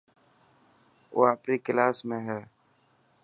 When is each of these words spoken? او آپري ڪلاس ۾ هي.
او 1.13 1.19
آپري 1.33 1.55
ڪلاس 1.65 1.97
۾ 2.09 2.17
هي. 2.27 2.41